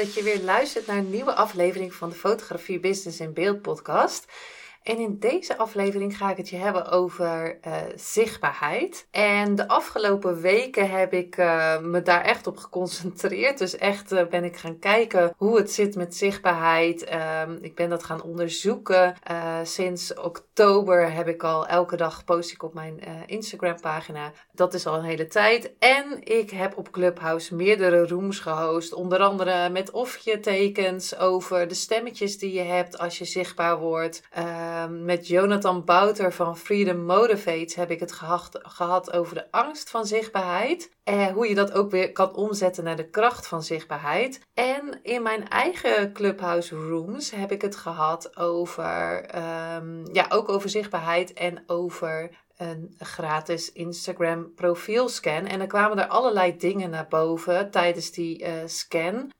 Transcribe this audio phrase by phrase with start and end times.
[0.00, 4.24] Dat je weer luistert naar een nieuwe aflevering van de Fotografie Business in Beeld podcast.
[4.82, 9.06] En in deze aflevering ga ik het je hebben over uh, zichtbaarheid.
[9.10, 13.58] En de afgelopen weken heb ik uh, me daar echt op geconcentreerd.
[13.58, 17.04] Dus echt uh, ben ik gaan kijken hoe het zit met zichtbaarheid.
[17.04, 19.14] Ehm, ik ben dat gaan onderzoeken.
[19.62, 24.32] sinds oktober heb ik al elke dag post ik op mijn Instagram pagina.
[24.52, 25.72] Dat is al een hele tijd.
[25.78, 28.92] En ik heb op Clubhouse meerdere rooms gehost.
[28.92, 33.78] Onder andere met of je tekens over de stemmetjes die je hebt als je zichtbaar
[33.78, 34.22] wordt.
[34.70, 39.90] Ehm, met Jonathan Bouter van Freedom Motivates heb ik het gehad, gehad over de angst
[39.90, 40.90] van zichtbaarheid.
[41.04, 44.40] En hoe je dat ook weer kan omzetten naar de kracht van zichtbaarheid.
[44.54, 49.24] En in mijn eigen Clubhouse Rooms heb ik het gehad over,
[49.76, 55.46] um, ja, ook over zichtbaarheid en over een gratis Instagram profielscan.
[55.46, 59.30] En er kwamen er allerlei dingen naar boven tijdens die uh, scan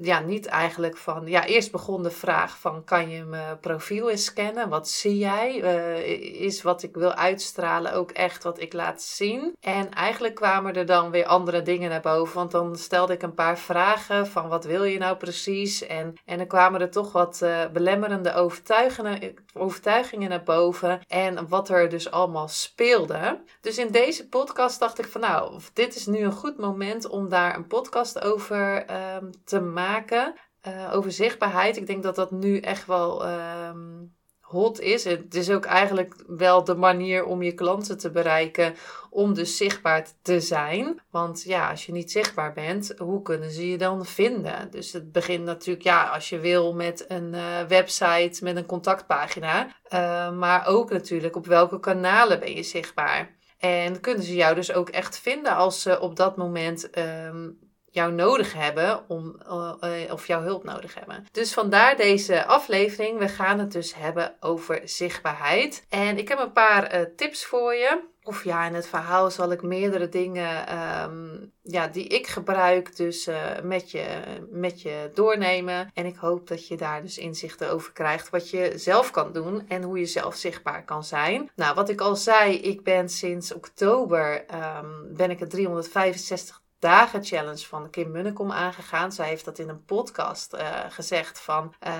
[0.00, 1.26] ja, niet eigenlijk van.
[1.26, 4.68] Ja, eerst begon de vraag van: kan je mijn profiel eens scannen?
[4.68, 5.62] Wat zie jij?
[5.62, 9.56] Uh, is wat ik wil uitstralen ook echt wat ik laat zien?
[9.60, 12.34] En eigenlijk kwamen er dan weer andere dingen naar boven.
[12.34, 15.86] Want dan stelde ik een paar vragen van: wat wil je nou precies?
[15.86, 21.00] En, en dan kwamen er toch wat uh, belemmerende overtuigingen, overtuigingen naar boven.
[21.08, 23.40] En wat er dus allemaal speelde.
[23.60, 27.28] Dus in deze podcast dacht ik van: nou, dit is nu een goed moment om
[27.28, 30.34] daar een podcast over um, te maken maken
[30.68, 31.76] uh, over zichtbaarheid.
[31.76, 35.04] Ik denk dat dat nu echt wel um, hot is.
[35.04, 38.74] Het is ook eigenlijk wel de manier om je klanten te bereiken,
[39.10, 41.02] om dus zichtbaar te zijn.
[41.10, 44.70] Want ja, als je niet zichtbaar bent, hoe kunnen ze je dan vinden?
[44.70, 49.66] Dus het begint natuurlijk, ja, als je wil met een uh, website, met een contactpagina.
[49.66, 53.36] Uh, maar ook natuurlijk op welke kanalen ben je zichtbaar.
[53.58, 57.67] En kunnen ze jou dus ook echt vinden als ze op dat moment um,
[57.98, 61.26] jou nodig hebben om, uh, of jouw hulp nodig hebben.
[61.32, 63.18] Dus vandaar deze aflevering.
[63.18, 65.86] We gaan het dus hebben over zichtbaarheid.
[65.88, 68.00] En ik heb een paar uh, tips voor je.
[68.22, 73.28] Of ja, in het verhaal zal ik meerdere dingen um, ja, die ik gebruik, dus
[73.62, 74.06] met, je,
[74.50, 75.90] met je doornemen.
[75.94, 78.30] En ik hoop dat je daar dus inzichten over krijgt.
[78.30, 81.50] Wat je zelf kan doen en hoe je zelf zichtbaar kan zijn.
[81.54, 87.24] Nou, wat ik al zei, ik ben sinds oktober um, ben ik het 365 dagen
[87.24, 89.12] challenge van Kim Munnekom aangegaan.
[89.12, 91.92] Zij heeft dat in een podcast uh, gezegd van uh,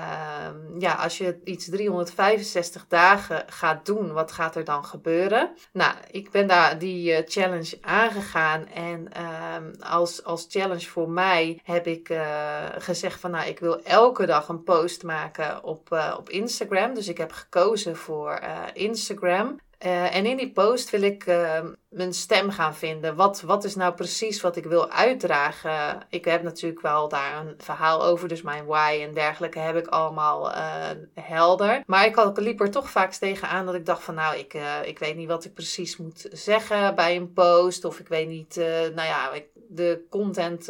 [0.78, 5.50] ja, als je iets 365 dagen gaat doen, wat gaat er dan gebeuren?
[5.72, 11.60] Nou, ik ben daar die uh, challenge aangegaan en ehm, als, als challenge voor mij
[11.64, 16.28] heb ik eh, gezegd van nou, ik wil elke dag een post maken op, op
[16.28, 16.94] Instagram.
[16.94, 18.40] Dus ik heb gekozen voor
[18.72, 19.58] Instagram.
[19.86, 23.16] Uh, en in die post wil ik uh, mijn stem gaan vinden.
[23.16, 26.06] Wat, wat is nou precies wat ik wil uitdragen?
[26.08, 29.86] Ik heb natuurlijk wel daar een verhaal over, dus mijn why en dergelijke heb ik
[29.86, 31.82] allemaal uh, helder.
[31.86, 34.98] Maar ik, had, liep er toch vaak tegenaan dat ik dacht van nou, ik, ik
[34.98, 37.84] weet niet wat ik precies moet zeggen bij een post.
[37.84, 38.56] Of ik weet niet,
[38.94, 40.68] nou ja, ik, de content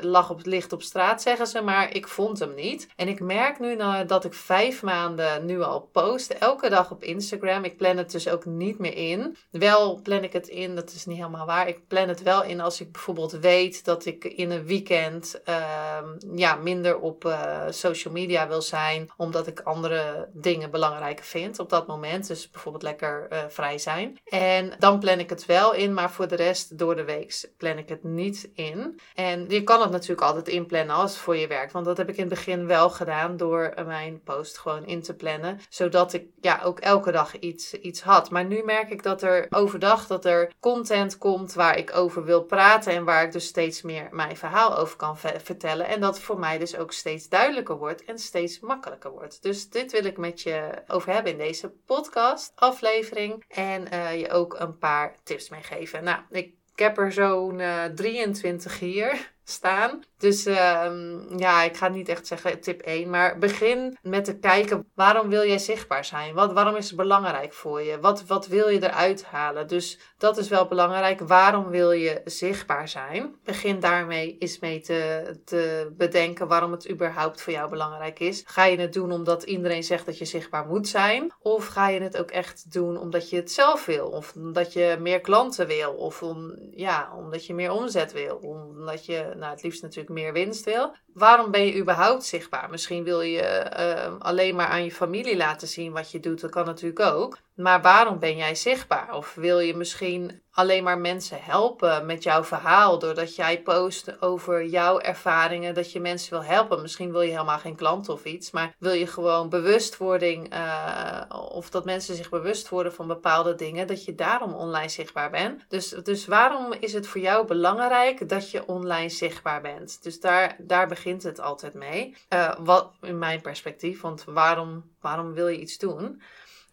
[0.00, 2.88] lag op het licht op straat zeggen ze, maar ik vond hem niet.
[2.96, 7.02] En ik merk nu nou, dat ik vijf maanden nu al post, elke dag op
[7.02, 7.64] Instagram.
[7.64, 9.36] Ik plan het dus ook niet meer in.
[9.50, 11.68] Wel plan ik het in, dat is niet helemaal waar.
[11.68, 15.98] Ik plan het wel in als ik bijvoorbeeld weet dat ik in een weekend uh,
[16.34, 21.70] ja, minder op uh, social media wil zijn, omdat ik andere dingen belangrijker vind op
[21.70, 22.26] dat moment.
[22.26, 24.18] Dus bijvoorbeeld lekker uh, vrij zijn.
[24.24, 27.18] En dan plan ik het wel in, maar voor de rest door de week
[27.56, 29.00] plan ik het niet in.
[29.14, 32.16] En je kan het natuurlijk altijd inplannen als voor je werkt, want dat heb ik
[32.16, 36.60] in het begin wel gedaan door mijn post gewoon in te plannen, zodat ik ja
[36.64, 38.30] ook elke dag iets, iets had.
[38.30, 42.42] Maar nu merk ik dat er overdag dat er content komt waar ik over wil
[42.42, 45.86] praten en waar ik dus steeds meer mijn verhaal over kan vertellen.
[45.86, 49.42] En dat voor mij dus ook steeds duidelijker wordt en steeds makkelijker wordt.
[49.42, 54.30] Dus dit wil ik met je over hebben in deze podcast aflevering en uh, je
[54.30, 56.04] ook een paar tips meegeven.
[56.04, 60.02] Nou, ik ik heb er zo'n uh, eh, 23 hier staan.
[60.18, 64.90] Dus ehm, ja, ik ga niet echt zeggen tip 1, maar begin met te kijken
[64.94, 66.34] waarom wil jij zichtbaar zijn?
[66.34, 68.00] Wat, waarom is het belangrijk voor je?
[68.00, 69.68] Wat, wat wil je eruit halen?
[69.68, 71.20] Dus dat is wel belangrijk.
[71.20, 73.34] Waarom wil je zichtbaar zijn?
[73.44, 78.42] Begin daarmee eens mee te, te bedenken waarom het überhaupt voor jou belangrijk is.
[78.46, 81.32] Ga je het doen omdat iedereen zegt dat je zichtbaar moet zijn?
[81.38, 84.08] Of ga je het ook echt doen omdat je het zelf wil?
[84.08, 85.92] Of omdat je meer klanten wil?
[85.92, 88.36] Of om, ja, omdat je meer omzet wil?
[88.36, 90.94] Omdat je nou, het liefst natuurlijk meer winst wil.
[91.12, 92.70] Waarom ben je überhaupt zichtbaar?
[92.70, 96.40] Misschien wil je uh, alleen maar aan je familie laten zien wat je doet.
[96.40, 97.38] Dat kan natuurlijk ook.
[97.60, 99.14] Maar waarom ben jij zichtbaar?
[99.14, 104.64] Of wil je misschien alleen maar mensen helpen met jouw verhaal doordat jij post over
[104.64, 106.82] jouw ervaringen, dat je mensen wil helpen?
[106.82, 111.70] Misschien wil je helemaal geen klant of iets, maar wil je gewoon bewustwording uh, of
[111.70, 115.64] dat mensen zich bewust worden van bepaalde dingen, dat je daarom online zichtbaar bent.
[115.68, 120.02] Dus, dus waarom is het voor jou belangrijk dat je online zichtbaar bent?
[120.02, 122.16] Dus daar, daar begint het altijd mee.
[122.28, 126.22] Uh, wat in mijn perspectief, want waarom, waarom wil je iets doen?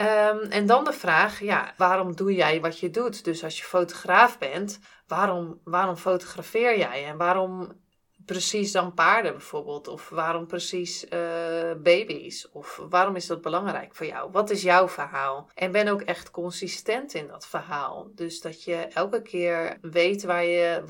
[0.01, 3.23] Um, en dan de vraag, ja, waarom doe jij wat je doet?
[3.23, 7.05] Dus als je fotograaf bent, waarom, waarom fotografeer jij?
[7.05, 7.71] En waarom
[8.27, 9.87] precies dan paarden bijvoorbeeld?
[9.87, 11.09] Of waarom precies uh,
[11.77, 12.47] baby's?
[12.51, 14.31] Of waarom is dat belangrijk voor jou?
[14.31, 15.49] Wat is jouw verhaal?
[15.53, 18.07] En ben ook echt consistent in dat verhaal.
[18.15, 20.83] Dus dat je elke keer weet waar je,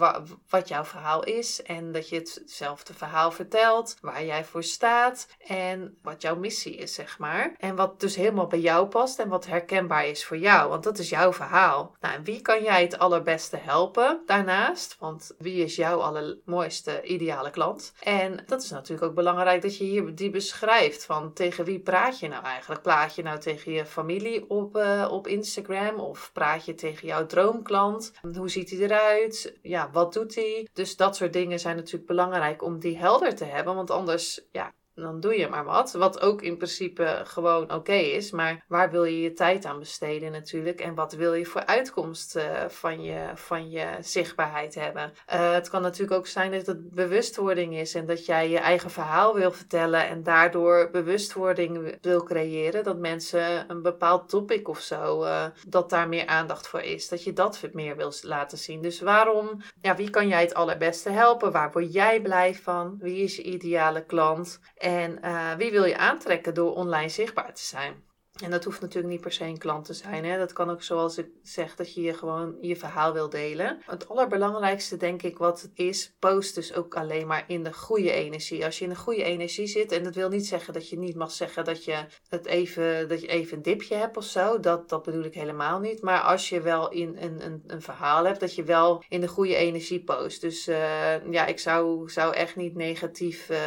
[0.50, 1.62] wat jouw verhaal is.
[1.62, 3.98] En dat je hetzelfde verhaal vertelt.
[4.02, 5.28] Waar jij voor staat.
[5.48, 7.56] En wat jouw missie is, zeg maar.
[7.58, 9.20] En wat dus helemaal bij jou past.
[9.20, 10.70] En wat herkenbaar is voor jou.
[10.70, 11.96] Want dat is jouw verhaal.
[12.00, 14.96] Nou, en wie kan jij het allerbeste helpen daarnaast?
[15.00, 17.26] Want wie is jouw allermooiste ideaal?
[17.28, 17.94] Ideale klant.
[18.04, 21.06] En dat is natuurlijk ook belangrijk dat je hier die beschrijft.
[21.06, 22.82] Van tegen wie praat je nou eigenlijk?
[22.82, 26.00] Praat je nou tegen je familie op, uh, op Instagram?
[26.00, 28.12] Of praat je tegen jouw droomklant?
[28.36, 29.58] Hoe ziet hij eruit?
[29.62, 30.68] Ja, wat doet hij?
[30.74, 33.76] Dus dat soort dingen zijn natuurlijk belangrijk om die helder te hebben.
[33.76, 35.92] Want anders ja, dan doe je maar wat.
[35.92, 38.32] Wat ook in principe gewoon oké is.
[38.32, 40.80] Maar waar wil je je tijd aan besteden natuurlijk?
[40.80, 45.14] En wat wil je voor uitkomst uh, van, je, van je zichtbaarheid hebben?
[45.34, 47.96] Uh, het kan natuurlijk ook zijn dat het bewustwording is.
[47.96, 50.08] En dat jij je eigen verhaal wil vertellen.
[50.08, 52.84] En daardoor bewustwording wil creëren.
[52.84, 57.08] Dat mensen een bepaald topic of zo, uh, dat daar meer aandacht voor is.
[57.08, 58.82] Dat je dat meer wil laten zien.
[58.82, 61.52] Dus waarom, ja, wie kan jij het allerbeste helpen?
[61.52, 62.98] Waar word jij blij van?
[63.00, 64.60] Wie is je ideale klant?
[64.88, 68.04] En uh, wie wil je aantrekken door online zichtbaar te zijn?
[68.44, 70.26] En dat hoeft natuurlijk niet per se een klant te zijn.
[70.26, 70.38] Hè?
[70.38, 73.78] Dat kan ook zoals ik zeg, dat je gewoon je verhaal wil delen.
[73.86, 78.12] Het allerbelangrijkste denk ik wat het is, post dus ook alleen maar in de goede
[78.12, 78.66] energie.
[78.66, 81.16] Als je in de goede energie zit, en dat wil niet zeggen dat je niet
[81.16, 84.60] mag zeggen dat je, het even, dat je even een dipje hebt of zo.
[84.60, 86.02] Dat, dat bedoel ik helemaal niet.
[86.02, 89.28] Maar als je wel in een, een, een verhaal hebt, dat je wel in de
[89.28, 90.42] goede energie post.
[90.42, 93.58] Dus uh, ja, ik zou, zou echt niet negatief, uh,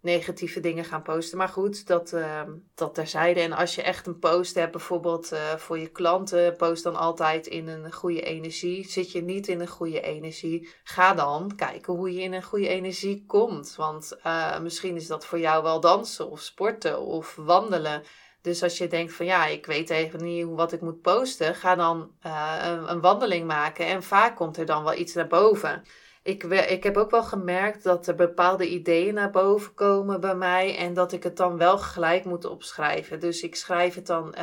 [0.00, 1.38] negatieve dingen gaan posten.
[1.38, 2.42] Maar goed, dat, uh,
[2.74, 3.40] dat terzijde.
[3.40, 7.68] En als je echt post hebt, bijvoorbeeld uh, voor je klanten, post dan altijd in
[7.68, 8.88] een goede energie.
[8.88, 12.68] Zit je niet in een goede energie, ga dan kijken hoe je in een goede
[12.68, 13.74] energie komt.
[13.76, 18.02] Want uh, misschien is dat voor jou wel dansen of sporten of wandelen.
[18.42, 21.74] Dus als je denkt van ja, ik weet even niet wat ik moet posten, ga
[21.74, 25.82] dan uh, een, een wandeling maken en vaak komt er dan wel iets naar boven
[26.22, 30.76] ik, ik heb ook wel gemerkt dat er bepaalde ideeën naar boven komen bij mij
[30.76, 33.20] en dat ik het dan wel gelijk moet opschrijven.
[33.20, 34.34] Dus ik schrijf het dan,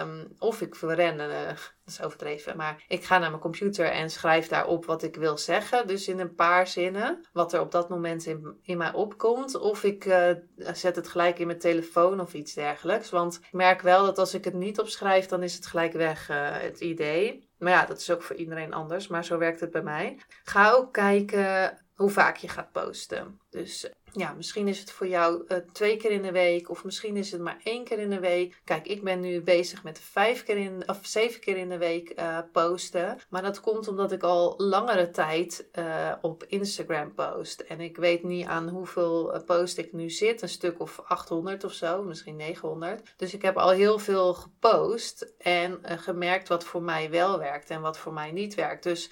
[0.00, 4.10] um, of ik verren, uh, dat is overdreven, maar ik ga naar mijn computer en
[4.10, 5.86] schrijf daarop wat ik wil zeggen.
[5.86, 9.54] Dus in een paar zinnen, wat er op dat moment in, in mij opkomt.
[9.54, 13.10] Of ik uh, zet het gelijk in mijn telefoon of iets dergelijks.
[13.10, 16.30] Want ik merk wel dat als ik het niet opschrijf, dan is het gelijk weg,
[16.30, 17.47] uh, het idee.
[17.58, 20.18] Maar ja, dat is ook voor iedereen anders, maar zo werkt het bij mij.
[20.44, 23.40] Ga ook kijken hoe vaak je gaat posten.
[23.50, 27.16] Dus ja, misschien is het voor jou uh, twee keer in de week of misschien
[27.16, 28.60] is het maar één keer in de week.
[28.64, 32.20] Kijk, ik ben nu bezig met vijf keer in, of zeven keer in de week
[32.20, 33.18] uh, posten.
[33.28, 37.60] Maar dat komt omdat ik al langere tijd uh, op Instagram post.
[37.60, 40.42] En ik weet niet aan hoeveel post ik nu zit.
[40.42, 43.14] Een stuk of 800 of zo, misschien 900.
[43.16, 47.80] Dus ik heb al heel veel gepost en gemerkt wat voor mij wel werkt en
[47.80, 48.82] wat voor mij niet werkt.
[48.82, 49.10] Dus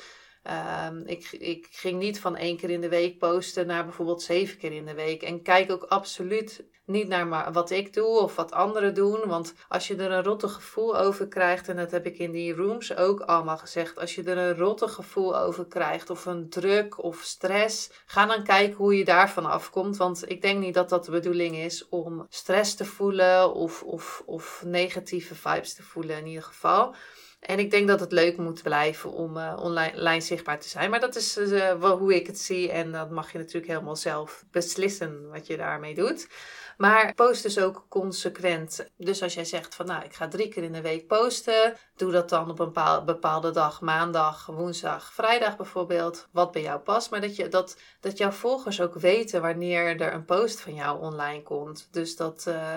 [0.91, 4.59] Um, ik, ik ging niet van één keer in de week posten naar bijvoorbeeld zeven
[4.59, 5.23] keer in de week.
[5.23, 9.21] En kijk ook absoluut niet naar wat ik doe of wat anderen doen.
[9.27, 12.55] Want als je er een rotte gevoel over krijgt, en dat heb ik in die
[12.55, 13.99] rooms ook allemaal gezegd.
[13.99, 18.45] Als je er een rotte gevoel over krijgt, of een druk of stress, ga dan
[18.45, 19.97] kijken hoe je daarvan afkomt.
[19.97, 24.23] Want ik denk niet dat dat de bedoeling is om stress te voelen of, of,
[24.27, 26.95] of negatieve vibes te voelen in ieder geval.
[27.41, 30.91] En ik denk dat het leuk moet blijven om uh, online zichtbaar te zijn.
[30.91, 32.71] Maar dat is uh, hoe ik het zie.
[32.71, 36.29] En dat mag je natuurlijk helemaal zelf beslissen wat je daarmee doet.
[36.77, 38.91] Maar post dus ook consequent.
[38.97, 41.77] Dus als jij zegt van nou, ik ga drie keer in de week posten.
[41.97, 43.81] Doe dat dan op een bepaalde dag.
[43.81, 46.29] Maandag, woensdag, vrijdag bijvoorbeeld.
[46.33, 47.11] Wat bij jou past.
[47.11, 51.01] Maar dat, je, dat, dat jouw volgers ook weten wanneer er een post van jou
[51.01, 51.89] online komt.
[51.91, 52.45] Dus dat...
[52.49, 52.77] Uh,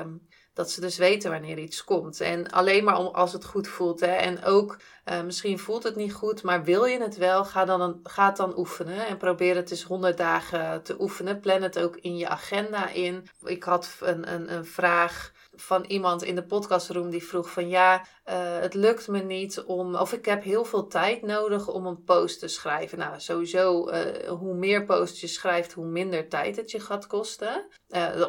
[0.60, 2.22] dat ze dus weten wanneer iets komt.
[2.22, 4.00] En alleen maar als het goed voelt.
[4.00, 4.12] Hè.
[4.12, 7.82] En ook, uh, misschien voelt het niet goed, maar wil je het wel, ga, dan
[7.82, 9.08] een, het dan oefenen.
[9.08, 11.40] En probeer het eens 100 dagen te oefenen.
[11.40, 13.28] Plan het ook in je agenda in.
[13.44, 18.06] Ik had een, een, een vraag van iemand in de podcastroom die vroeg van ja,
[18.30, 22.04] uh, het lukt me niet om, of ik heb heel veel tijd nodig om een
[22.04, 22.98] post te schrijven.
[22.98, 27.68] Nou, sowieso, uh, hoe meer posts je schrijft, hoe minder tijd het je gaat kosten.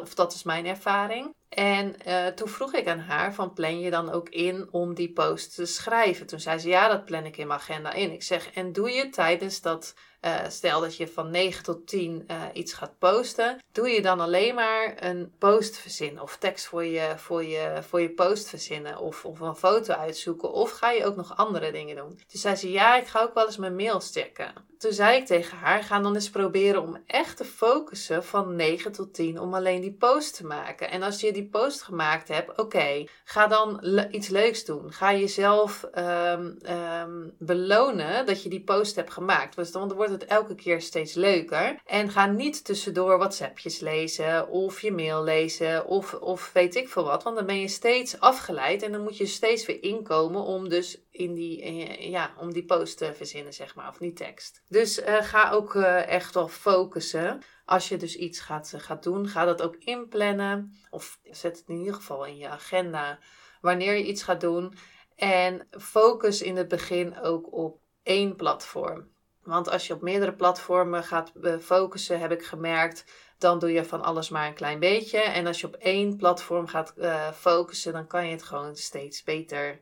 [0.01, 1.39] Of dat is mijn ervaring.
[1.55, 5.11] En uh, toen vroeg ik aan haar van plan je dan ook in om die
[5.11, 6.27] post te schrijven?
[6.27, 8.11] Toen zei ze ja, dat plan ik in mijn agenda in.
[8.11, 12.27] Ik zeg en doe je tijdens dat uh, stel dat je van 9 tot 10
[12.27, 16.85] uh, iets gaat posten, doe je dan alleen maar een post verzinnen of tekst voor
[16.85, 21.05] je, voor je, voor je post verzinnen of, of een foto uitzoeken of ga je
[21.05, 22.15] ook nog andere dingen doen?
[22.15, 24.53] Toen zei ze ja, ik ga ook wel eens mijn mails checken.
[24.81, 28.91] Toen zei ik tegen haar, ga dan eens proberen om echt te focussen van 9
[28.91, 30.91] tot 10 om alleen die post te maken.
[30.91, 34.91] En als je die post gemaakt hebt, oké, ga dan iets leuks doen.
[34.91, 39.55] Ga jezelf um, um, belonen dat je die post hebt gemaakt.
[39.55, 41.81] Want dan wordt het elke keer steeds leuker.
[41.85, 47.03] En ga niet tussendoor WhatsAppjes lezen of je mail lezen of, of weet ik veel
[47.03, 47.23] wat.
[47.23, 51.01] Want dan ben je steeds afgeleid en dan moet je steeds weer inkomen om dus
[51.11, 54.61] in die, eh, ja, om die post te verzinnen, zeg maar, of die tekst.
[54.67, 57.41] Dus uh, ga ook uh, echt wel focussen.
[57.65, 60.73] Als je dus iets gaat, gaat doen, ga dat ook inplannen.
[60.89, 63.19] Of zet het in ieder geval in je agenda
[63.61, 64.73] wanneer je iets gaat doen.
[65.15, 69.09] En focus in het begin ook op één platform.
[69.43, 73.05] Want als je op meerdere platformen gaat focussen, heb ik gemerkt,
[73.37, 75.19] dan doe je van alles maar een klein beetje.
[75.19, 76.93] En als je op één platform gaat
[77.35, 79.81] focussen, dan kan je het gewoon steeds beter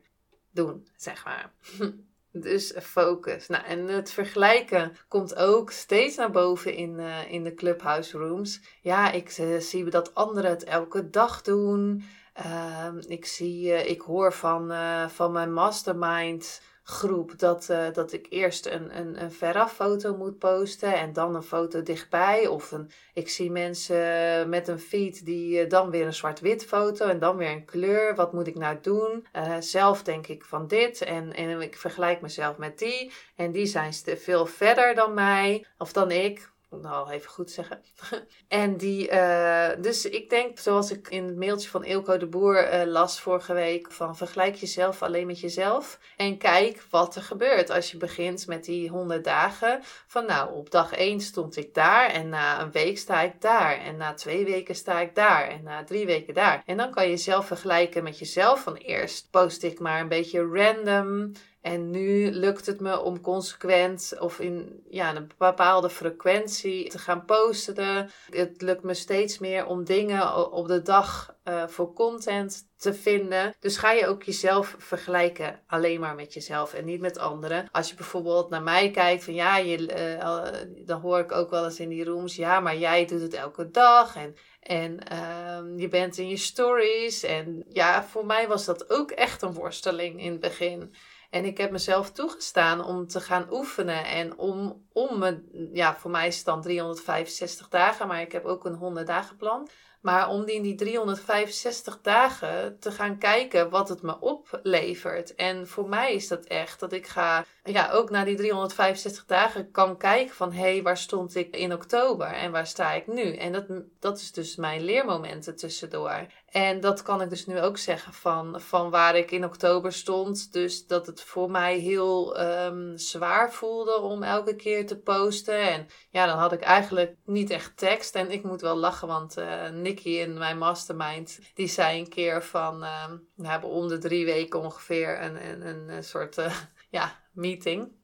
[0.50, 1.52] doen, zeg maar.
[2.32, 3.46] Dus focus.
[3.48, 8.60] Nou, en het vergelijken komt ook steeds naar boven in, uh, in de clubhouse rooms.
[8.80, 12.04] Ja, ik uh, zie dat anderen het elke dag doen.
[12.46, 14.72] Uh, ik, zie, ik hoor van,
[15.10, 20.38] van mijn mastermind groep dat, uh, dat ik eerst een, een, een veraf foto moet
[20.38, 22.46] posten en dan een foto dichtbij.
[22.46, 27.06] Of een, ik zie mensen met een feed die uh, dan weer een zwart-wit foto
[27.06, 28.14] en dan weer een kleur.
[28.14, 29.26] Wat moet ik nou doen?
[29.58, 33.12] Zelf denk ik van dit en, en ik vergelijk mezelf met die.
[33.36, 37.82] En die zijn veel verder dan mij of dan ik nou even goed zeggen.
[38.48, 42.74] en die, uh, dus ik denk, zoals ik in het mailtje van Eelco de Boer
[42.74, 47.70] uh, las vorige week, van vergelijk jezelf alleen met jezelf en kijk wat er gebeurt
[47.70, 49.80] als je begint met die 100 dagen.
[50.06, 53.78] Van nou, op dag 1 stond ik daar en na een week sta ik daar
[53.78, 56.62] en na twee weken sta ik daar en na drie weken daar.
[56.66, 60.48] En dan kan je zelf vergelijken met jezelf van eerst post ik maar een beetje
[60.52, 66.98] random en nu lukt het me om consequent of in ja, een bepaalde frequentie te
[66.98, 68.10] gaan posten.
[68.30, 73.54] Het lukt me steeds meer om dingen op de dag uh, voor content te vinden.
[73.60, 77.68] Dus ga je ook jezelf vergelijken alleen maar met jezelf en niet met anderen.
[77.72, 81.64] Als je bijvoorbeeld naar mij kijkt van ja, je, uh, dan hoor ik ook wel
[81.64, 85.88] eens in die rooms, ja, maar jij doet het elke dag en en uh, je
[85.88, 87.22] bent in je stories.
[87.22, 90.94] En ja, voor mij was dat ook echt een worsteling in het begin.
[91.30, 94.04] En ik heb mezelf toegestaan om te gaan oefenen.
[94.04, 98.44] En om, om me, ja, voor mij is het dan 365 dagen, maar ik heb
[98.44, 99.68] ook een 100 dagen plan.
[100.00, 105.34] Maar om die in die 365 dagen te gaan kijken wat het me oplevert.
[105.34, 109.70] En voor mij is dat echt dat ik ga, ja, ook na die 365 dagen
[109.70, 113.36] kan kijken van hé, hey, waar stond ik in oktober en waar sta ik nu?
[113.36, 113.66] En dat,
[114.00, 116.26] dat is dus mijn leermomenten tussendoor.
[116.50, 120.52] En dat kan ik dus nu ook zeggen van, van waar ik in oktober stond.
[120.52, 125.60] Dus dat het voor mij heel um, zwaar voelde om elke keer te posten.
[125.60, 128.14] En ja, dan had ik eigenlijk niet echt tekst.
[128.14, 132.82] En ik moet wel lachen, want uh, In mijn mastermind, die zei een keer van...
[132.82, 136.56] Uh, we hebben om de drie weken ongeveer een, een, een, soort uh,
[136.90, 137.98] ja, meeting.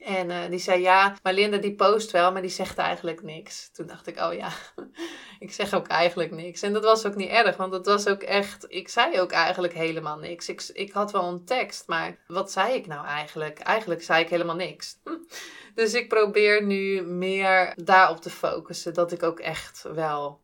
[0.00, 3.70] En uh, die zei ja, maar Linda die post wel, maar die zegt eigenlijk niks.
[3.72, 4.50] Toen dacht ik, oh ja,
[5.38, 6.62] ik zeg ook eigenlijk niks.
[6.62, 9.74] En dat was ook niet erg, want dat was ook echt, ik zei ook eigenlijk
[9.74, 10.48] helemaal niks.
[10.48, 13.58] Ik, ik had wel een tekst, maar wat zei ik nou eigenlijk?
[13.58, 14.96] Eigenlijk zei ik helemaal niks.
[15.74, 20.39] Dus ik probeer nu meer daarop te focussen, dat ik ook echt wel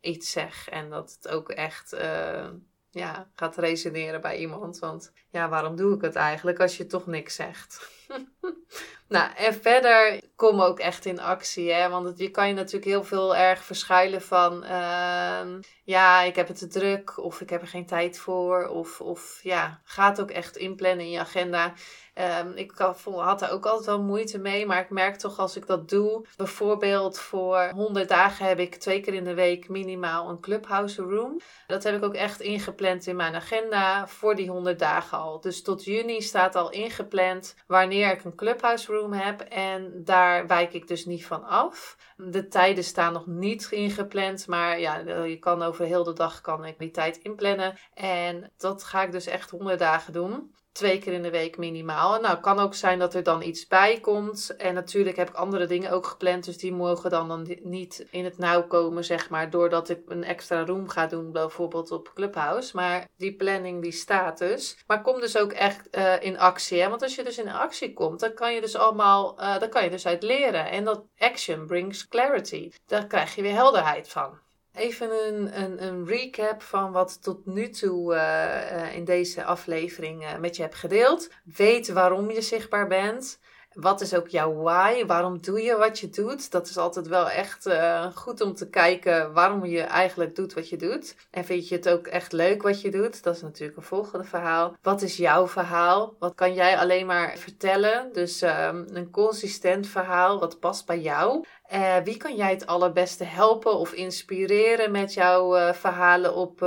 [0.00, 0.68] iets zeg.
[0.68, 2.46] En dat het ook echt, uh,
[2.90, 4.78] ja, gaat resoneren bij iemand.
[4.78, 7.88] Want ja, waarom doe ik het eigenlijk als je toch niks zegt?
[9.08, 11.72] nou, en verder kom ook echt in actie.
[11.72, 11.88] Hè?
[11.88, 14.64] Want je kan je natuurlijk heel veel erg verschuilen van...
[14.64, 17.18] Ehm, ja, ik heb het te druk.
[17.18, 18.66] Of ik heb er geen tijd voor.
[18.66, 21.72] Of, of ja, gaat ook echt inplannen in je agenda.
[22.20, 22.72] Um, ik
[23.04, 26.26] had er ook altijd wel moeite mee, maar ik merk toch als ik dat doe.
[26.36, 31.40] Bijvoorbeeld voor 100 dagen heb ik twee keer in de week minimaal een clubhouse room.
[31.66, 35.40] Dat heb ik ook echt ingepland in mijn agenda voor die 100 dagen al.
[35.40, 39.40] Dus tot juni staat al ingepland wanneer ik een clubhouse room heb.
[39.40, 41.96] En daar wijk ik dus niet van af.
[42.16, 46.64] De tijden staan nog niet ingepland, maar ja, je kan over heel de dag kan
[46.64, 47.78] ik die tijd inplannen.
[47.94, 52.20] En dat ga ik dus echt 100 dagen doen twee keer in de week minimaal.
[52.20, 54.56] Nou, het kan ook zijn dat er dan iets bij komt.
[54.56, 56.44] En natuurlijk heb ik andere dingen ook gepland.
[56.44, 59.50] Dus die mogen dan, dan niet in het nauw komen, zeg maar.
[59.50, 62.76] Doordat ik een extra room ga doen, bijvoorbeeld op Clubhouse.
[62.76, 64.78] Maar die planning die staat dus.
[64.86, 66.80] Maar kom dus ook echt uh, in actie.
[66.80, 66.88] Hè?
[66.88, 69.84] Want als je dus in actie komt, dan kan je dus allemaal, uh, dan kan
[69.84, 70.70] je dus uit leren.
[70.70, 72.72] En dat action brings clarity.
[72.86, 74.38] Daar krijg je weer helderheid van.
[74.78, 80.38] Even een, een, een, recap van wat tot nu toe uh, in deze aflevering uh,
[80.38, 81.30] met je heb gedeeld.
[81.56, 83.38] Weet waarom je zichtbaar bent.
[83.80, 85.06] Wat is ook jouw why?
[85.06, 86.50] Waarom doe je wat je doet?
[86.50, 90.68] Dat is altijd wel echt uh, goed om te kijken waarom je eigenlijk doet wat
[90.68, 91.16] je doet.
[91.30, 93.22] En vind je het ook echt leuk wat je doet?
[93.22, 94.76] Dat is natuurlijk een volgende verhaal.
[94.82, 96.14] Wat is jouw verhaal?
[96.18, 98.12] Wat kan jij alleen maar vertellen?
[98.12, 101.44] Dus um, een consistent verhaal wat past bij jou.
[101.72, 106.62] Uh, wie kan jij het allerbeste helpen of inspireren met jouw uh, verhalen op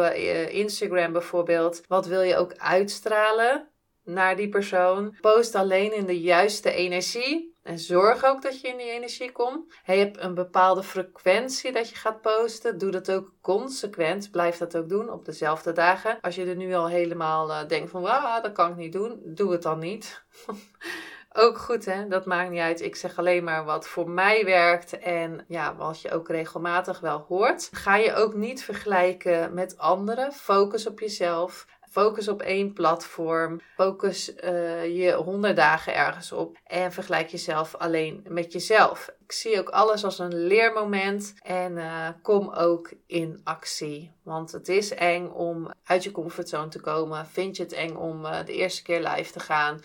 [0.50, 1.82] Instagram bijvoorbeeld?
[1.88, 3.71] Wat wil je ook uitstralen?
[4.14, 5.16] Naar die persoon.
[5.22, 7.56] Post alleen in de juiste energie.
[7.64, 9.74] En zorg ook dat je in die energie komt.
[9.86, 12.78] Je hebt een bepaalde frequentie dat je gaat posten.
[12.78, 14.32] Doe dat ook consequent.
[14.32, 16.18] Blijf dat ook doen op dezelfde dagen.
[16.22, 19.22] Als je er nu al helemaal uh, denkt van, ah, dat kan ik niet doen.
[19.24, 20.24] Doe het dan niet.
[21.34, 22.08] ook goed, hè?
[22.08, 22.82] Dat maakt niet uit.
[22.82, 27.26] Ik zeg alleen maar wat voor mij werkt en ja, wat je ook regelmatig wel
[27.28, 27.70] hoort.
[27.72, 30.32] Ga je ook niet vergelijken met anderen.
[30.32, 31.66] Focus op jezelf.
[31.92, 33.62] Focus op één platform.
[33.76, 36.58] Focus uh, je honderd dagen ergens op.
[36.64, 39.10] En vergelijk jezelf alleen met jezelf.
[39.24, 41.34] Ik zie ook alles als een leermoment.
[41.42, 44.12] En uh, kom ook in actie.
[44.24, 47.26] Want het is eng om uit je comfortzone te komen.
[47.26, 49.80] Vind je het eng om uh, de eerste keer live te gaan?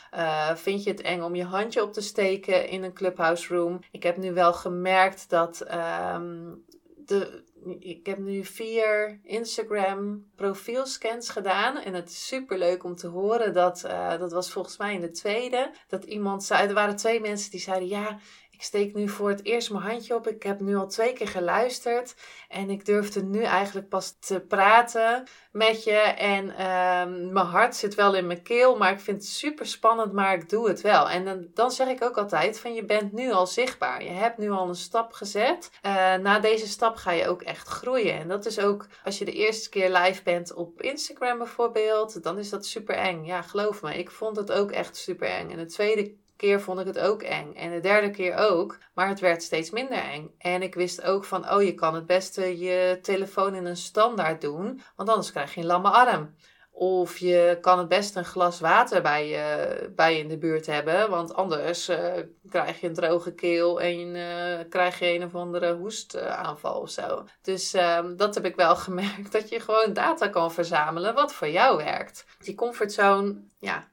[0.57, 3.81] vind je het eng om je handje op te steken in een clubhouse room?
[3.91, 5.67] Ik heb nu wel gemerkt dat
[6.15, 6.65] um,
[6.97, 7.45] de
[7.79, 11.79] ik heb nu vier Instagram profielscans gedaan.
[11.79, 15.01] En het is super leuk om te horen dat, uh, dat was volgens mij in
[15.01, 18.19] de tweede, dat iemand zei, er waren twee mensen die zeiden, ja,
[18.57, 20.29] ik steek nu voor het eerst mijn handje op.
[20.29, 22.15] Ik heb nu al twee keer geluisterd.
[22.49, 25.97] En ik durfde nu eigenlijk pas te praten met je.
[26.17, 28.77] En uh, mijn hart zit wel in mijn keel.
[28.77, 30.13] Maar ik vind het super spannend.
[30.13, 31.09] Maar ik doe het wel.
[31.09, 34.03] En dan, dan zeg ik ook altijd: van je bent nu al zichtbaar.
[34.03, 35.71] Je hebt nu al een stap gezet.
[35.87, 38.19] Uh, na deze stap ga je ook echt groeien.
[38.19, 42.23] En dat is ook als je de eerste keer live bent op Instagram bijvoorbeeld.
[42.23, 43.25] Dan is dat super eng.
[43.25, 43.99] Ja, geloof me.
[43.99, 45.51] Ik vond het ook echt super eng.
[45.51, 47.55] En de tweede keer vond ik het ook eng.
[47.55, 48.79] En de derde keer ook.
[48.95, 50.35] Maar het werd steeds minder eng.
[50.39, 54.41] En ik wist ook van, oh, je kan het beste je telefoon in een standaard
[54.41, 54.81] doen.
[54.97, 56.35] Want anders krijg je een lamme arm.
[56.79, 60.67] Of je kan het beste een glas water bij je, bij je in de buurt
[60.67, 61.11] hebben.
[61.11, 62.13] Want anders uh,
[62.49, 67.25] krijg je een droge keel en uh, krijg je een of andere hoestaanval of zo.
[67.43, 69.33] Dus uh, dat heb ik wel gemerkt.
[69.37, 72.25] Dat je gewoon data kan verzamelen wat voor jou werkt.
[72.39, 73.89] Die comfortzone, ja,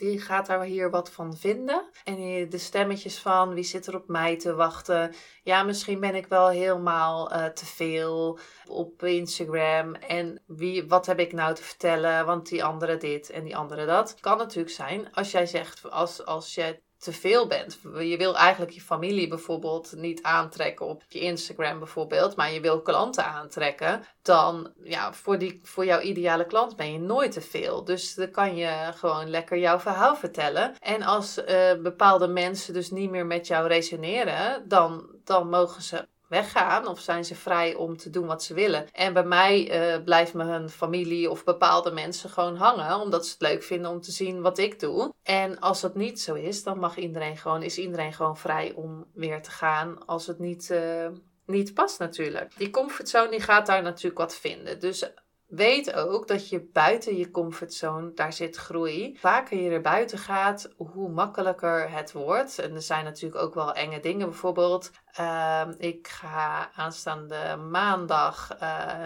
[0.00, 1.90] die gaat daar hier wat van vinden.
[2.04, 5.14] En de stemmetjes van wie zit er op mij te wachten.
[5.42, 9.94] Ja, misschien ben ik wel helemaal uh, te veel op Instagram.
[9.94, 12.26] En wie, wat heb ik nou te vertellen?
[12.26, 14.16] Want die andere dit en die andere dat.
[14.20, 17.78] Kan natuurlijk zijn als jij zegt, als, als jij te veel bent.
[17.98, 22.80] Je wil eigenlijk je familie bijvoorbeeld niet aantrekken op je Instagram bijvoorbeeld, maar je wil
[22.80, 27.84] klanten aantrekken, dan ja, voor, die, voor jouw ideale klant ben je nooit te veel.
[27.84, 30.74] Dus dan kan je gewoon lekker jouw verhaal vertellen.
[30.78, 36.08] En als uh, bepaalde mensen dus niet meer met jou resoneren, dan, dan mogen ze
[36.30, 38.86] weggaan of zijn ze vrij om te doen wat ze willen.
[38.92, 43.42] En bij mij uh, blijft mijn familie of bepaalde mensen gewoon hangen, omdat ze het
[43.42, 45.14] leuk vinden om te zien wat ik doe.
[45.22, 49.06] En als dat niet zo is, dan mag iedereen gewoon, is iedereen gewoon vrij om
[49.14, 51.06] weer te gaan als het niet, uh,
[51.46, 52.52] niet past natuurlijk.
[52.56, 54.80] Die comfortzone die gaat daar natuurlijk wat vinden.
[54.80, 55.10] Dus
[55.50, 59.16] weet ook dat je buiten je comfortzone, daar zit groei.
[59.18, 62.58] Vaker je er buiten gaat, hoe makkelijker het wordt.
[62.58, 64.28] En er zijn natuurlijk ook wel enge dingen.
[64.28, 68.60] Bijvoorbeeld, ehm, ik ga aanstaande maandag, uh,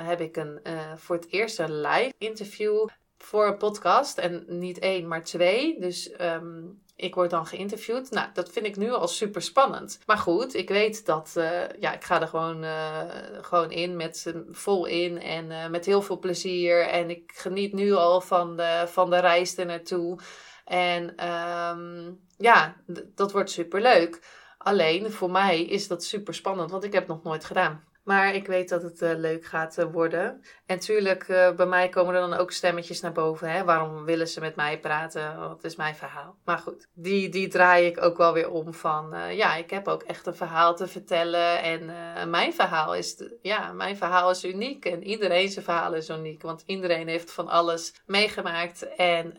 [0.07, 4.19] heb ik een, uh, voor het eerst een live interview voor een podcast.
[4.19, 5.81] En niet één, maar twee.
[5.81, 8.11] Dus um, ik word dan geïnterviewd.
[8.11, 9.99] Nou, dat vind ik nu al super spannend.
[10.07, 13.01] Maar goed, ik weet dat, uh, ja, ik ga er gewoon, uh,
[13.41, 16.87] gewoon in, met, uh, vol in en met heel veel plezier.
[16.89, 20.19] En ik geniet nu al van de, van de reis er naartoe.
[20.65, 22.77] En um, ja,
[23.15, 24.21] dat wordt super leuk.
[24.59, 27.85] Alleen voor mij is dat super spannend, want ik heb het nog nooit gedaan.
[28.05, 30.43] Maar ik weet dat het uh, leuk gaat uh, worden.
[30.67, 33.51] En tuurlijk, uh, bij mij komen er dan ook stemmetjes naar boven.
[33.51, 33.65] Hè?
[33.65, 35.39] Waarom willen ze met mij praten?
[35.39, 36.37] Wat is mijn verhaal?
[36.45, 39.15] Maar goed, die, die draai ik ook wel weer om van...
[39.31, 41.63] ja, ik heb ook echt een verhaal te vertellen.
[41.63, 43.23] En mijn verhaal is...
[43.43, 44.85] ja, mijn verhaal is uniek.
[44.85, 46.43] En iedereen zijn verhaal is uniek.
[46.43, 48.95] Want iedereen heeft van alles meegemaakt.
[48.97, 49.35] En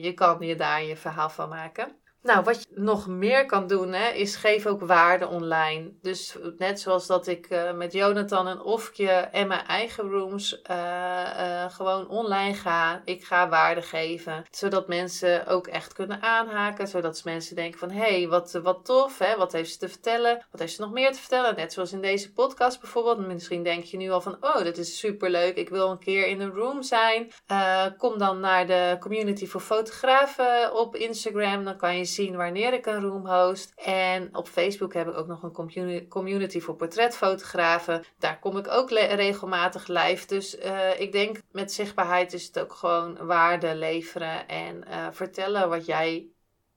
[0.00, 1.99] je kan je daar je verhaal van maken.
[2.22, 5.92] Nou, wat je nog meer kan doen, hè, is geef ook waarde online.
[6.02, 10.76] Dus net zoals dat ik uh, met Jonathan en Ofje en mijn eigen rooms uh,
[10.76, 13.02] uh, gewoon online ga.
[13.04, 16.88] Ik ga waarde geven, zodat mensen ook echt kunnen aanhaken.
[16.88, 19.36] Zodat mensen denken van, hé, hey, wat, wat tof, hè?
[19.36, 20.46] wat heeft ze te vertellen?
[20.50, 21.56] Wat heeft ze nog meer te vertellen?
[21.56, 23.18] Net zoals in deze podcast bijvoorbeeld.
[23.26, 25.56] Misschien denk je nu al van, oh, dit is superleuk.
[25.56, 27.32] Ik wil een keer in een room zijn.
[27.98, 31.64] kom dan naar de Community voor Fotografen op Instagram.
[31.64, 33.72] Dan kan je zien wanneer ik een room host.
[33.76, 38.04] En op Facebook heb ik ook nog een community voor portretfotografen.
[38.18, 40.26] Daar kom ik ook regelmatig live.
[40.26, 45.68] Dus uh, ik denk met zichtbaarheid is het ook gewoon waarde leveren en uh, vertellen
[45.68, 46.26] wat jij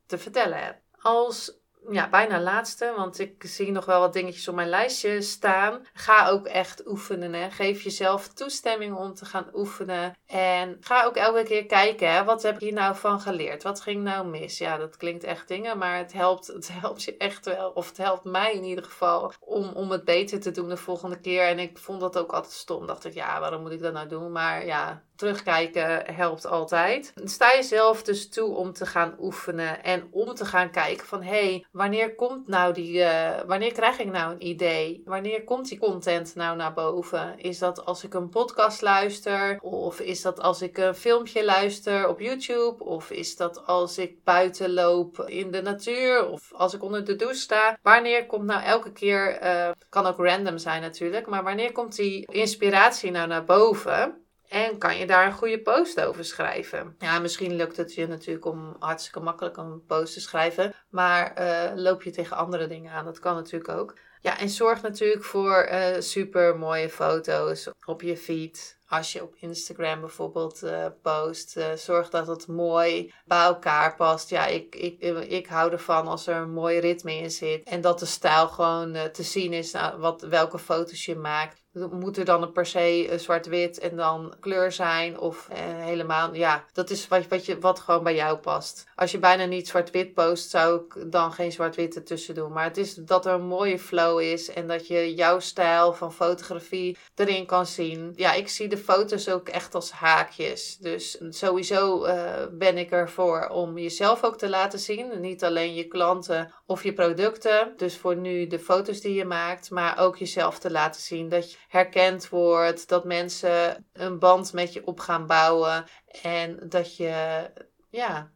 [0.06, 0.82] te vertellen hebt.
[1.02, 5.86] Als ja, bijna laatste, want ik zie nog wel wat dingetjes op mijn lijstje staan.
[5.94, 7.34] Ga ook echt oefenen.
[7.34, 7.52] Hè.
[7.52, 10.18] Geef jezelf toestemming om te gaan oefenen.
[10.26, 13.64] En ga ook elke keer kijken, hè, wat heb je hier nou van geleerd?
[13.64, 14.58] Wat ging nou mis?
[14.58, 17.70] Ja, dat klinkt echt dingen, maar het helpt, het helpt je echt wel.
[17.70, 21.20] Of het helpt mij in ieder geval om, om het beter te doen de volgende
[21.20, 21.48] keer.
[21.48, 22.88] En ik vond dat ook altijd stom.
[22.88, 24.32] Dacht ik, ja, waarom moet ik dat nou doen?
[24.32, 27.14] Maar ja, terugkijken helpt altijd.
[27.24, 31.30] Sta jezelf dus toe om te gaan oefenen en om te gaan kijken van hé,
[31.30, 35.02] hey, wanneer komt nou die, uh, wanneer krijg ik nou een idee?
[35.06, 37.40] Wanneer komt die content nou naar boven?
[37.40, 39.60] Is dat als ik een podcast luister?
[39.62, 42.84] Of is dat als ik een filmpje luister op YouTube?
[42.84, 46.30] Of is dat als ik buiten loop in de natuur?
[46.30, 47.78] Of als ik onder de douche sta?
[47.82, 52.28] Wanneer komt nou elke keer, uh, kan ook random zijn natuurlijk, maar wanneer komt die
[52.32, 54.23] inspiratie nou naar boven?
[54.54, 56.96] En kan je daar een goede post over schrijven?
[57.00, 60.74] Ja, misschien lukt het je natuurlijk om hartstikke makkelijk een post te schrijven.
[60.90, 63.06] Maar uh, loop je tegen andere dingen aan?
[63.06, 63.98] Dat kan natuurlijk ook.
[64.22, 68.78] Ja, en zorg natuurlijk voor uh, super mooie foto's op je feed.
[68.88, 74.30] Als je op Instagram bijvoorbeeld uh, post, zorg dat het mooi bij elkaar past.
[74.30, 77.68] Ja, ik, ik, ik hou ervan als er een mooi ritme in zit.
[77.68, 81.63] En dat de stijl gewoon te zien is, nou, wat, welke foto's je maakt.
[81.92, 85.20] Moet er dan per se uh, zwart-wit en dan kleur zijn?
[85.20, 88.86] Of uh, helemaal, ja, dat is wat, wat, je, wat gewoon bij jou past.
[88.96, 92.52] Als je bijna niet zwart-wit post, zou ik dan geen zwart-wit ertussen doen.
[92.52, 96.14] Maar het is dat er een mooie flow is en dat je jouw stijl van
[96.14, 98.14] fotografie erin kan zien.
[98.16, 100.78] Ja, ik zie de foto's ook echt als haakjes.
[100.78, 105.22] Dus sowieso uh, ben ik ervoor om jezelf ook te laten zien.
[105.22, 107.74] Niet alleen je klanten of je producten.
[107.78, 111.30] Dus voor nu de foto's die je maakt, maar ook jezelf te laten zien.
[111.30, 115.86] Dat je herkend wordt, dat mensen een band met je op gaan bouwen
[116.22, 117.50] en dat je,
[117.90, 118.32] ja,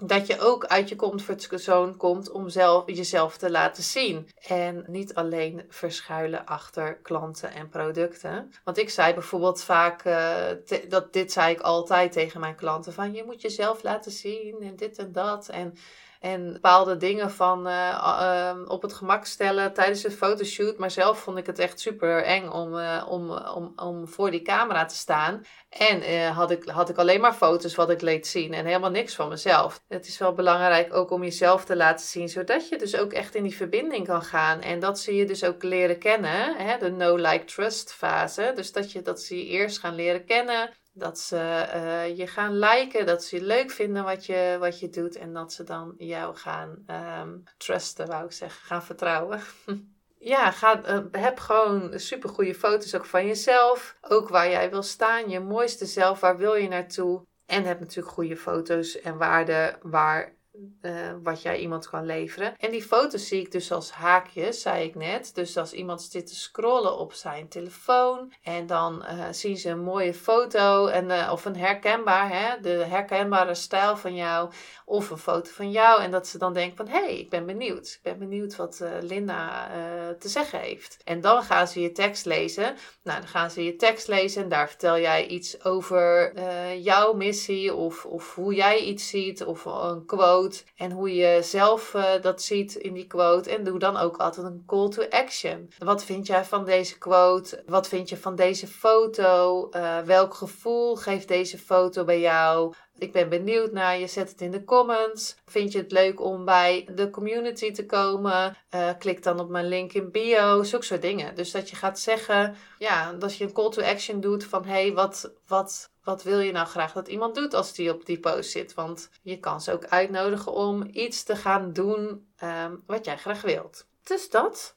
[0.00, 4.28] dat je ook uit je comfortzone komt om zelf, jezelf te laten zien.
[4.46, 8.52] En niet alleen verschuilen achter klanten en producten.
[8.64, 10.46] Want ik zei bijvoorbeeld vaak, uh,
[10.88, 14.76] dat dit zei ik altijd tegen mijn klanten, van je moet jezelf laten zien en
[14.76, 15.48] dit en dat.
[15.48, 15.74] En
[16.22, 20.78] en bepaalde dingen van uh, op het gemak stellen tijdens het fotoshoot.
[20.78, 24.42] Maar zelf vond ik het echt super eng om, uh, om, om, om voor die
[24.42, 25.44] camera te staan.
[25.68, 29.14] En had, ik, had ik alleen maar foto's wat ik leed zien en helemaal niks
[29.14, 29.82] van mezelf.
[29.88, 33.34] Het is wel belangrijk ook om jezelf te laten zien, zodat je dus ook echt
[33.34, 34.60] in die verbinding kan gaan.
[34.60, 36.78] En dat ze je dus ook leren kennen, hè?
[36.78, 38.52] de no-like-trust fase.
[38.54, 42.58] Dus dat, je, dat ze je eerst gaan leren kennen, dat ze uh, je gaan
[42.58, 45.94] liken, dat ze je leuk vinden wat je, wat je doet en dat ze dan
[45.98, 46.84] jou gaan
[47.20, 49.40] um, trusten, wou ik zeggen, gaan vertrouwen.
[50.18, 53.96] ja, ga, uh, heb gewoon super goede foto's ook van jezelf.
[54.00, 57.26] Ook waar jij wil staan, je mooiste zelf, waar wil je naartoe.
[57.46, 60.34] En heb natuurlijk goede foto's en waarden waar
[60.82, 62.54] uh, wat jij iemand kan leveren.
[62.58, 65.34] En die foto's zie ik dus als haakjes, zei ik net.
[65.34, 69.82] Dus als iemand zit te scrollen op zijn telefoon en dan uh, zien ze een
[69.82, 74.50] mooie foto en, uh, of een herkenbaar, hè, de herkenbare stijl van jou
[74.84, 76.02] of een foto van jou.
[76.02, 77.86] En dat ze dan denken van, hé, hey, ik ben benieuwd.
[77.86, 79.70] Ik ben benieuwd wat Linda
[80.18, 80.96] te zeggen heeft.
[81.04, 82.76] En dan gaan ze je tekst lezen.
[83.02, 86.32] Nou, dan gaan ze je tekst lezen en daar vertel jij iets over
[86.78, 90.41] jouw missie of, of hoe jij iets ziet of een quote
[90.76, 93.50] en hoe je zelf uh, dat ziet in die quote.
[93.50, 95.72] En doe dan ook altijd een call to action.
[95.78, 97.62] Wat vind jij van deze quote?
[97.66, 99.68] Wat vind je van deze foto?
[99.70, 102.74] Uh, welk gevoel geeft deze foto bij jou?
[102.98, 104.06] Ik ben benieuwd naar je.
[104.06, 105.36] Zet het in de comments.
[105.46, 108.56] Vind je het leuk om bij de community te komen?
[108.74, 110.62] Uh, klik dan op mijn link in bio.
[110.62, 111.34] Zulke soort dingen.
[111.34, 114.72] Dus dat je gaat zeggen, ja, dat je een call to action doet van hé,
[114.72, 118.20] hey, wat, wat, wat wil je nou graag dat iemand doet als die op die
[118.20, 118.74] post zit?
[118.74, 123.42] Want je kan ze ook uitnodigen om iets te gaan doen um, wat jij graag
[123.42, 123.86] wilt.
[124.02, 124.76] Dus dat,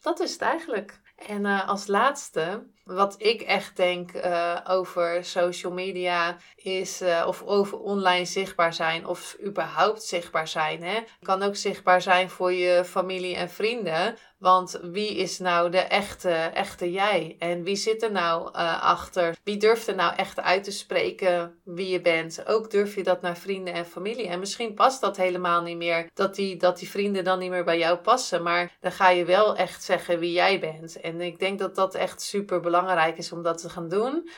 [0.00, 1.00] dat is het eigenlijk.
[1.26, 7.42] En uh, als laatste, wat ik echt denk uh, over social media is, uh, of
[7.42, 10.82] over online zichtbaar zijn, of überhaupt zichtbaar zijn.
[10.82, 11.02] Hè?
[11.22, 14.16] Kan ook zichtbaar zijn voor je familie en vrienden.
[14.38, 17.36] Want wie is nou de echte, echte jij?
[17.38, 19.36] En wie zit er nou uh, achter?
[19.44, 22.46] Wie durft er nou echt uit te spreken wie je bent?
[22.46, 24.28] Ook durf je dat naar vrienden en familie.
[24.28, 26.10] En misschien past dat helemaal niet meer.
[26.14, 28.42] Dat die, dat die vrienden dan niet meer bij jou passen.
[28.42, 31.00] Maar dan ga je wel echt zeggen wie jij bent.
[31.00, 34.28] En ik denk dat dat echt super belangrijk is om dat te gaan doen.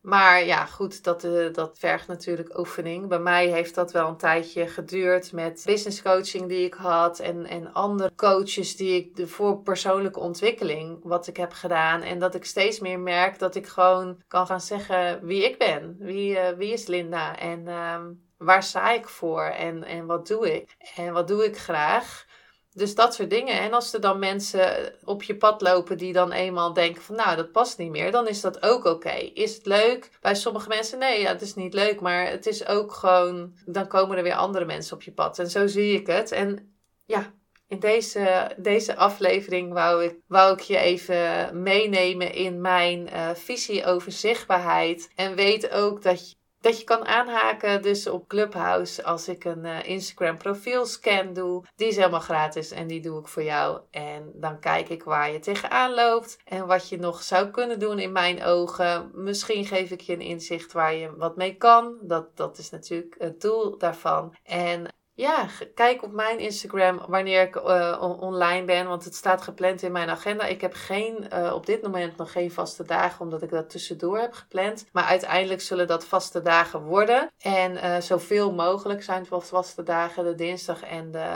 [0.00, 3.08] Maar ja, goed, dat, uh, dat vergt natuurlijk oefening.
[3.08, 7.46] Bij mij heeft dat wel een tijdje geduurd met business coaching die ik had en,
[7.46, 12.02] en andere coaches die ik voor persoonlijke ontwikkeling wat ik heb gedaan.
[12.02, 15.96] En dat ik steeds meer merk dat ik gewoon kan gaan zeggen wie ik ben.
[15.98, 18.00] Wie, uh, wie is Linda en uh,
[18.36, 20.76] waar sta ik voor en, en wat doe ik?
[20.96, 22.26] En wat doe ik graag?
[22.72, 23.60] Dus dat soort dingen.
[23.60, 27.36] En als er dan mensen op je pad lopen die dan eenmaal denken van nou,
[27.36, 29.30] dat past niet meer, dan is dat ook oké.
[29.34, 30.10] Is het leuk?
[30.20, 33.86] Bij sommige mensen nee, ja, het is niet leuk, maar het is ook gewoon, dan
[33.86, 35.38] komen er weer andere mensen op je pad.
[35.38, 36.32] En zo zie ik het.
[36.32, 37.32] En ja,
[37.70, 43.84] in deze, deze aflevering wou ik, wou ik je even meenemen in mijn uh, visie
[43.84, 45.10] over zichtbaarheid.
[45.14, 49.88] En weet ook dat dat je kan aanhaken dus op Clubhouse als ik een uh,
[49.88, 51.64] Instagram profielscan doe.
[51.76, 53.80] Die is helemaal gratis en die doe ik voor jou.
[53.90, 57.98] En dan kijk ik waar je tegenaan loopt en wat je nog zou kunnen doen
[57.98, 59.10] in mijn ogen.
[59.14, 61.98] Misschien geef ik je een inzicht waar je wat mee kan.
[62.00, 64.36] Dat, dat is natuurlijk het doel daarvan.
[64.42, 64.86] En
[65.20, 69.92] ja, kijk op mijn Instagram wanneer ik uh, online ben, want het staat gepland in
[69.92, 70.44] mijn agenda.
[70.44, 74.18] Ik heb geen, uh, op dit moment nog geen vaste dagen, omdat ik dat tussendoor
[74.18, 74.86] heb gepland.
[74.92, 77.30] Maar uiteindelijk zullen dat vaste dagen worden.
[77.38, 81.28] En uh, zoveel mogelijk zijn het vaste dagen, de dinsdag en de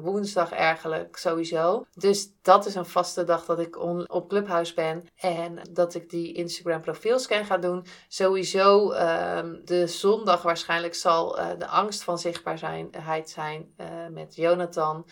[0.00, 1.86] woensdag eigenlijk sowieso.
[1.94, 3.78] Dus dat is een vaste dag dat ik
[4.12, 7.86] op Clubhouse ben en dat ik die Instagram profielscan ga doen.
[8.08, 15.06] Sowieso ehm, de zondag waarschijnlijk zal de angst van zichtbaar zijn zijn uh, met Jonathan.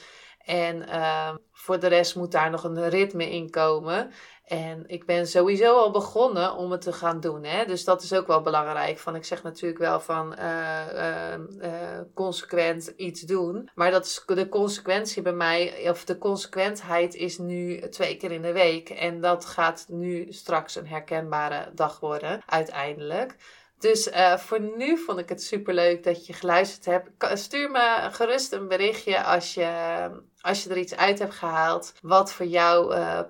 [0.44, 4.10] En uh, voor de rest moet daar nog een ritme in komen.
[4.44, 7.44] En ik ben sowieso al begonnen om het te gaan doen.
[7.44, 7.64] Hè?
[7.64, 8.98] Dus dat is ook wel belangrijk.
[8.98, 13.70] Van, ik zeg natuurlijk wel van uh, consequent iets doen.
[13.74, 18.42] Maar dat is de consequentie bij mij, of de consequentheid is nu twee keer in
[18.42, 18.90] de week.
[18.90, 23.36] En dat gaat nu straks een herkenbare dag worden, uiteindelijk.
[23.84, 27.38] Dus uh, voor nu vond ik het super leuk dat je geluisterd hebt.
[27.38, 31.94] Stuur me gerust een berichtje als je, als je er iets uit hebt gehaald.
[32.02, 33.20] Wat voor jou uh,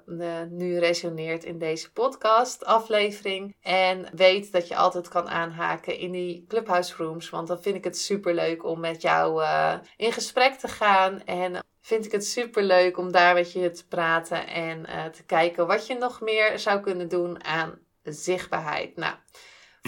[0.51, 3.57] nu resoneert in deze podcast aflevering.
[3.61, 7.31] En weet dat je altijd kan aanhaken in die Clubhouse Rooms.
[7.31, 9.45] Want dan vind ik het super leuk om met jou
[9.97, 11.25] in gesprek te gaan.
[11.25, 14.47] En vind ik het super leuk om daar met je te praten.
[14.47, 18.97] En te kijken wat je nog meer zou kunnen doen aan zichtbaarheid.
[18.97, 19.15] Nou.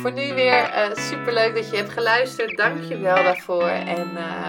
[0.00, 2.56] Voor nu weer uh, eh, super leuk dat je hebt geluisterd.
[2.56, 3.68] Dank je wel daarvoor.
[3.68, 4.48] En uh,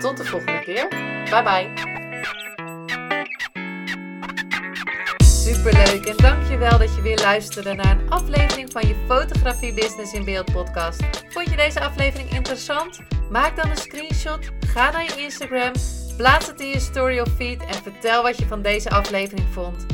[0.00, 0.88] tot de volgende keer.
[1.30, 1.72] Bye bye.
[5.24, 10.24] Superleuk en dankjewel dat je weer luisterde naar een aflevering van je Fotografie Business in
[10.24, 11.02] Beeld podcast.
[11.28, 13.00] Vond je deze aflevering interessant?
[13.30, 15.72] Maak dan een screenshot, ga naar je Instagram,
[16.16, 19.93] plaats het in je story of feed en vertel wat je van deze aflevering vond.